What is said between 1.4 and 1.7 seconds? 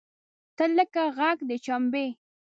د